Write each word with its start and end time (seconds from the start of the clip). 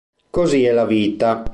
Così 0.31 0.63
è 0.65 0.71
la 0.71 0.85
vita". 0.87 1.43